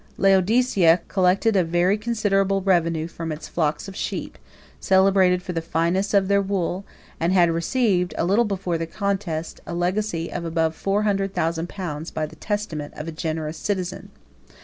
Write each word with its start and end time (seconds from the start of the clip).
81 0.15 0.23
Laodicea 0.31 1.01
collected 1.07 1.55
a 1.55 1.63
very 1.63 1.95
considerable 1.95 2.59
revenue 2.63 3.07
from 3.07 3.31
its 3.31 3.47
flocks 3.47 3.87
of 3.87 3.95
sheep, 3.95 4.39
celebrated 4.79 5.43
for 5.43 5.53
the 5.53 5.61
fineness 5.61 6.15
of 6.15 6.27
their 6.27 6.41
wool, 6.41 6.83
and 7.19 7.33
had 7.33 7.51
received, 7.51 8.15
a 8.17 8.25
little 8.25 8.45
before 8.45 8.79
the 8.79 8.87
contest, 8.87 9.61
a 9.67 9.75
legacy 9.75 10.33
of 10.33 10.43
above 10.43 10.73
four 10.75 11.03
hundred 11.03 11.35
thousand 11.35 11.69
pounds 11.69 12.09
by 12.09 12.25
the 12.25 12.35
testament 12.35 12.95
of 12.95 13.07
a 13.07 13.11
generous 13.11 13.57
citizen. 13.57 14.09